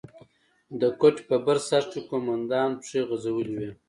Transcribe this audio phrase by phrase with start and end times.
[0.81, 3.71] د کوټې په بر سر کښې قومندان پښې غځولې وې.